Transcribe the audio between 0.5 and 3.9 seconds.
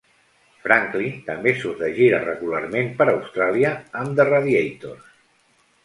Franklin també surt de gira regularment per Austràlia